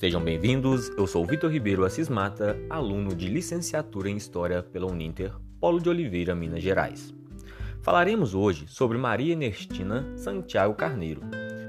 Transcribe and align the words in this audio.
Sejam 0.00 0.24
bem-vindos, 0.24 0.88
eu 0.96 1.06
sou 1.06 1.26
Vitor 1.26 1.50
Ribeiro 1.50 1.84
Assis 1.84 2.08
Mata, 2.08 2.58
aluno 2.70 3.14
de 3.14 3.28
licenciatura 3.28 4.08
em 4.08 4.16
História 4.16 4.62
pela 4.62 4.86
Uninter, 4.86 5.30
Polo 5.60 5.78
de 5.78 5.90
Oliveira, 5.90 6.34
Minas 6.34 6.62
Gerais. 6.62 7.14
Falaremos 7.82 8.34
hoje 8.34 8.66
sobre 8.66 8.96
Maria 8.96 9.32
Ernestina 9.32 10.10
Santiago 10.16 10.72
Carneiro, 10.72 11.20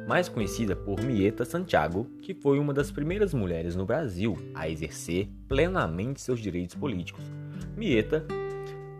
mais 0.07 0.29
conhecida 0.29 0.77
por 0.77 1.03
Mieta 1.03 1.43
Santiago, 1.43 2.07
que 2.21 2.33
foi 2.33 2.57
uma 2.57 2.73
das 2.73 2.89
primeiras 2.89 3.33
mulheres 3.33 3.75
no 3.75 3.85
Brasil 3.85 4.37
a 4.55 4.69
exercer 4.69 5.27
plenamente 5.49 6.21
seus 6.21 6.39
direitos 6.39 6.77
políticos. 6.77 7.25
Mieta 7.75 8.25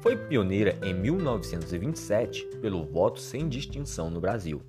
foi 0.02 0.18
pioneira 0.18 0.77
em 0.84 0.94
1927 0.94 2.48
pelo 2.62 2.84
voto 2.84 3.22
sem 3.22 3.48
distinção 3.48 4.09
no 4.09 4.20
Brasil. 4.20 4.62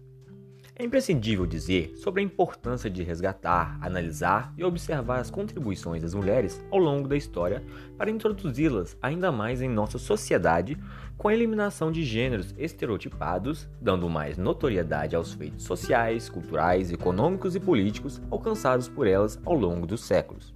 É 0.75 0.85
imprescindível 0.85 1.45
dizer 1.45 1.93
sobre 1.97 2.23
a 2.23 2.25
importância 2.25 2.89
de 2.89 3.03
resgatar, 3.03 3.79
analisar 3.83 4.55
e 4.57 4.65
observar 4.65 5.21
as 5.21 5.31
contribuições 5.31 6.01
das 6.01 6.15
mulheres 6.15 6.65
ao 6.71 6.79
longo 6.79 7.07
da 7.07 7.15
história 7.15 7.62
para 7.98 8.11
introduzi-las 8.11 8.97
ainda 9.03 9.31
mais 9.31 9.61
em 9.61 9.69
nossa 9.69 9.98
sociedade 9.98 10.79
com 11.19 11.29
a 11.29 11.35
eliminação 11.35 11.93
de 11.93 12.03
gêneros 12.03 12.55
estereotipados, 12.57 13.69
dando 13.83 14.09
mais 14.09 14.39
notoriedade 14.39 15.15
aos 15.15 15.35
feitos 15.35 15.65
sociais, 15.65 16.31
culturais, 16.31 16.91
econômicos 16.91 17.55
e 17.55 17.61
políticos 17.61 18.19
alcançados 18.31 18.89
por 18.89 19.07
elas 19.07 19.39
ao 19.45 19.55
longo 19.55 19.87
dos 19.87 20.03
séculos. 20.03 20.55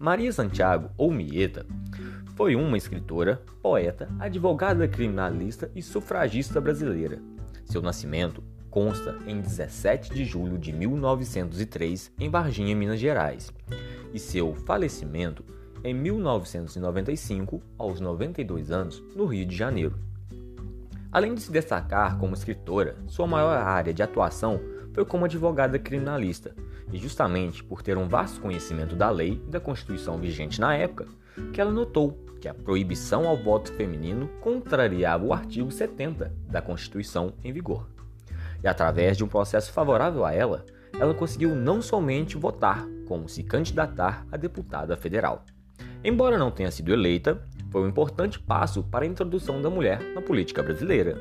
Maria 0.00 0.32
Santiago, 0.32 0.90
ou 0.96 1.12
Mieta, 1.12 1.64
foi 2.34 2.56
uma 2.56 2.76
escritora, 2.76 3.40
poeta, 3.62 4.08
advogada 4.18 4.88
criminalista 4.88 5.70
e 5.76 5.82
sufragista 5.82 6.60
brasileira. 6.60 7.20
Seu 7.64 7.80
nascimento 7.80 8.42
consta 8.78 9.18
em 9.26 9.40
17 9.40 10.14
de 10.14 10.24
julho 10.24 10.56
de 10.56 10.72
1903 10.72 12.12
em 12.16 12.30
Varginha, 12.30 12.76
Minas 12.76 13.00
Gerais, 13.00 13.52
e 14.14 14.20
seu 14.20 14.54
falecimento 14.54 15.44
em 15.82 15.92
1995, 15.92 17.60
aos 17.76 17.98
92 17.98 18.70
anos, 18.70 19.02
no 19.16 19.26
Rio 19.26 19.44
de 19.44 19.56
Janeiro. 19.56 19.98
Além 21.10 21.34
de 21.34 21.40
se 21.40 21.50
destacar 21.50 22.18
como 22.18 22.34
escritora, 22.34 22.94
sua 23.08 23.26
maior 23.26 23.56
área 23.56 23.92
de 23.92 24.00
atuação 24.00 24.60
foi 24.92 25.04
como 25.04 25.24
advogada 25.24 25.76
criminalista, 25.76 26.54
e 26.92 26.98
justamente 26.98 27.64
por 27.64 27.82
ter 27.82 27.98
um 27.98 28.06
vasto 28.06 28.40
conhecimento 28.40 28.94
da 28.94 29.10
lei 29.10 29.42
e 29.44 29.50
da 29.50 29.58
Constituição 29.58 30.18
vigente 30.18 30.60
na 30.60 30.76
época, 30.76 31.08
que 31.52 31.60
ela 31.60 31.72
notou 31.72 32.12
que 32.40 32.46
a 32.46 32.54
proibição 32.54 33.26
ao 33.26 33.36
voto 33.36 33.72
feminino 33.72 34.28
contrariava 34.40 35.24
o 35.24 35.32
artigo 35.32 35.68
70 35.68 36.32
da 36.48 36.62
Constituição 36.62 37.32
em 37.42 37.52
vigor 37.52 37.97
e 38.62 38.68
através 38.68 39.16
de 39.16 39.24
um 39.24 39.28
processo 39.28 39.72
favorável 39.72 40.24
a 40.24 40.32
ela, 40.32 40.64
ela 40.98 41.14
conseguiu 41.14 41.54
não 41.54 41.80
somente 41.80 42.36
votar, 42.36 42.86
como 43.06 43.28
se 43.28 43.42
candidatar 43.42 44.26
a 44.30 44.36
deputada 44.36 44.96
federal. 44.96 45.44
Embora 46.02 46.38
não 46.38 46.50
tenha 46.50 46.70
sido 46.70 46.92
eleita, 46.92 47.42
foi 47.70 47.82
um 47.82 47.88
importante 47.88 48.38
passo 48.38 48.82
para 48.82 49.04
a 49.04 49.08
introdução 49.08 49.60
da 49.60 49.70
mulher 49.70 50.00
na 50.14 50.22
política 50.22 50.62
brasileira. 50.62 51.16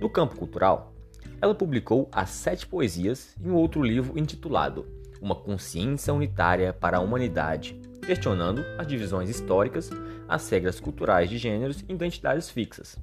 No 0.00 0.10
campo 0.10 0.36
cultural, 0.36 0.92
ela 1.40 1.54
publicou 1.54 2.08
as 2.12 2.30
sete 2.30 2.66
poesias 2.66 3.34
e 3.40 3.48
um 3.48 3.54
outro 3.54 3.82
livro 3.82 4.18
intitulado 4.18 4.86
Uma 5.20 5.34
Consciência 5.34 6.12
Unitária 6.12 6.72
para 6.72 6.98
a 6.98 7.00
Humanidade, 7.00 7.80
questionando 8.04 8.64
as 8.78 8.86
divisões 8.86 9.28
históricas, 9.28 9.90
as 10.28 10.48
regras 10.48 10.80
culturais 10.80 11.28
de 11.30 11.38
gêneros 11.38 11.84
e 11.88 11.92
identidades 11.92 12.50
fixas. 12.50 12.96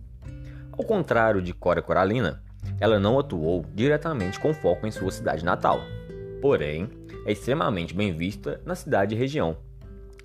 Ao 0.72 0.84
contrário 0.84 1.42
de 1.42 1.54
Cora 1.54 1.82
Coralina, 1.82 2.42
ela 2.82 3.00
não 3.00 3.20
atuou 3.20 3.64
diretamente 3.76 4.40
com 4.40 4.56
foco 4.56 4.88
em 4.88 4.92
sua 4.92 5.12
cidade 5.12 5.46
natal, 5.46 5.82
porém 6.42 6.90
é 7.28 7.32
extremamente 7.32 7.94
bem 7.94 8.12
vista 8.12 8.60
na 8.66 8.74
cidade 8.74 9.14
e 9.14 9.18
região, 9.18 9.56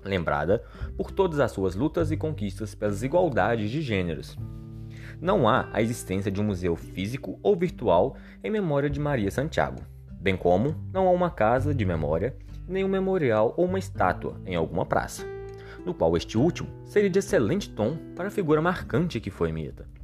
lembrada 0.03 0.63
por 0.97 1.11
todas 1.11 1.39
as 1.39 1.51
suas 1.51 1.75
lutas 1.75 2.09
e 2.09 2.17
conquistas 2.17 2.73
pelas 2.73 3.03
igualdades 3.03 3.69
de 3.69 3.79
gêneros. 3.79 4.35
Não 5.21 5.47
há 5.47 5.69
a 5.71 5.83
existência 5.83 6.31
de 6.31 6.41
um 6.41 6.45
museu 6.45 6.75
físico 6.75 7.39
ou 7.43 7.55
virtual 7.55 8.17
em 8.43 8.49
memória 8.49 8.89
de 8.89 8.99
Maria 8.99 9.29
Santiago, 9.29 9.83
bem 10.19 10.35
como 10.35 10.75
não 10.91 11.07
há 11.07 11.11
uma 11.11 11.29
casa 11.29 11.75
de 11.75 11.85
memória, 11.85 12.35
nem 12.67 12.83
um 12.83 12.89
memorial 12.89 13.53
ou 13.55 13.65
uma 13.65 13.77
estátua 13.77 14.41
em 14.47 14.55
alguma 14.55 14.83
praça, 14.83 15.23
no 15.85 15.93
qual 15.93 16.17
este 16.17 16.39
último 16.39 16.67
seria 16.85 17.09
de 17.09 17.19
excelente 17.19 17.69
tom 17.69 17.95
para 18.15 18.29
a 18.29 18.31
figura 18.31 18.63
marcante 18.63 19.19
que 19.19 19.29
foi 19.29 19.51
Mita. 19.51 19.96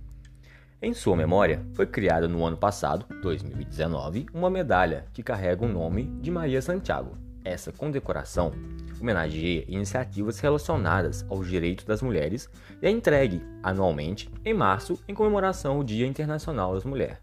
Em 0.85 0.93
sua 0.93 1.15
memória, 1.15 1.65
foi 1.75 1.85
criada 1.85 2.27
no 2.27 2.45
ano 2.45 2.57
passado, 2.57 3.05
2019, 3.21 4.25
uma 4.33 4.49
medalha 4.49 5.05
que 5.13 5.23
carrega 5.23 5.63
o 5.63 5.67
nome 5.69 6.03
de 6.19 6.29
Maria 6.29 6.61
Santiago. 6.61 7.17
Essa 7.45 7.71
condecoração 7.71 8.51
homenageia 8.99 9.63
iniciativas 9.69 10.39
relacionadas 10.39 11.25
aos 11.29 11.47
direitos 11.47 11.85
das 11.85 12.01
mulheres 12.01 12.49
e 12.81 12.85
é 12.85 12.89
entregue 12.89 13.41
anualmente 13.63 14.29
em 14.43 14.53
março 14.53 14.99
em 15.07 15.15
comemoração 15.15 15.77
ao 15.77 15.85
Dia 15.85 16.05
Internacional 16.05 16.73
das 16.73 16.83
Mulheres. 16.83 17.17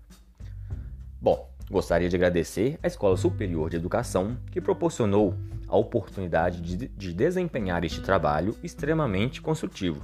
Bom, 1.21 1.47
gostaria 1.71 2.09
de 2.09 2.17
agradecer 2.17 2.79
à 2.83 2.87
Escola 2.87 3.19
Superior 3.19 3.69
de 3.69 3.77
Educação 3.77 4.39
que 4.51 4.59
proporcionou 4.63 5.35
a 5.69 5.77
oportunidade 5.77 6.63
de, 6.63 6.89
de 6.89 7.13
desempenhar 7.13 7.85
este 7.85 8.01
trabalho 8.01 8.57
extremamente 8.63 9.43
construtivo. 9.43 10.03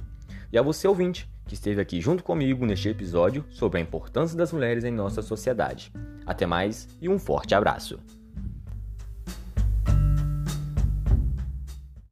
E 0.53 0.59
a 0.59 0.61
você 0.61 0.87
ouvinte 0.87 1.27
que 1.47 1.55
esteve 1.55 1.81
aqui 1.81 1.99
junto 2.01 2.23
comigo 2.23 2.65
neste 2.65 2.89
episódio 2.89 3.43
sobre 3.49 3.79
a 3.79 3.81
importância 3.81 4.37
das 4.37 4.51
mulheres 4.51 4.83
em 4.83 4.91
nossa 4.91 5.21
sociedade. 5.21 5.91
Até 6.25 6.45
mais 6.45 6.87
e 7.01 7.09
um 7.09 7.17
forte 7.17 7.55
abraço! 7.55 8.16